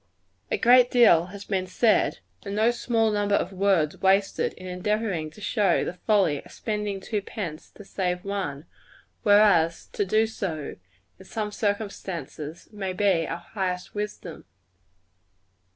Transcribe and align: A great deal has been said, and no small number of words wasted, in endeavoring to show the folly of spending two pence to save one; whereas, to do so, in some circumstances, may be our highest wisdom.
A 0.49 0.57
great 0.57 0.89
deal 0.89 1.25
has 1.27 1.45
been 1.45 1.67
said, 1.67 2.21
and 2.43 2.55
no 2.55 2.71
small 2.71 3.11
number 3.11 3.35
of 3.35 3.53
words 3.53 4.01
wasted, 4.01 4.53
in 4.53 4.65
endeavoring 4.65 5.29
to 5.29 5.41
show 5.41 5.83
the 5.85 5.93
folly 5.93 6.43
of 6.43 6.51
spending 6.51 6.99
two 6.99 7.21
pence 7.21 7.69
to 7.75 7.85
save 7.85 8.25
one; 8.25 8.65
whereas, 9.21 9.85
to 9.93 10.03
do 10.03 10.25
so, 10.25 10.75
in 11.19 11.25
some 11.25 11.51
circumstances, 11.51 12.67
may 12.71 12.93
be 12.93 13.27
our 13.27 13.37
highest 13.37 13.93
wisdom. 13.93 14.45